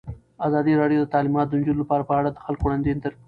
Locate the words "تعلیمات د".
1.13-1.53